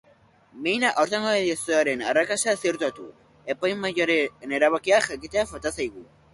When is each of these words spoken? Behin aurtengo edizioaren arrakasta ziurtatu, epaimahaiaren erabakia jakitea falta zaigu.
Behin 0.67 0.85
aurtengo 1.01 1.33
edizioaren 1.41 2.01
arrakasta 2.13 2.57
ziurtatu, 2.63 3.07
epaimahaiaren 3.57 4.59
erabakia 4.61 5.03
jakitea 5.13 5.49
falta 5.55 5.77
zaigu. 5.81 6.07